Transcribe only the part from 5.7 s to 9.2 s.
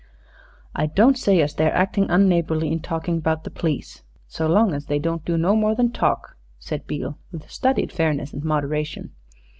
than talk," said Beale, with studied fairness and moderation.